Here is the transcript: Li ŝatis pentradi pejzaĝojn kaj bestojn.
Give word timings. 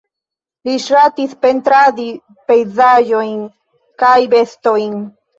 Li 0.67 0.71
ŝatis 0.83 1.33
pentradi 1.43 2.05
pejzaĝojn 2.51 3.35
kaj 4.05 4.15
bestojn. 4.33 4.97